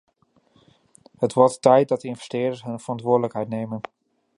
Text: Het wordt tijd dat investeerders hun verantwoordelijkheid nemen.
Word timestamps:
Het 1.17 1.33
wordt 1.33 1.61
tijd 1.61 1.87
dat 1.87 2.03
investeerders 2.03 2.63
hun 2.63 2.79
verantwoordelijkheid 2.79 3.49
nemen. 3.49 3.81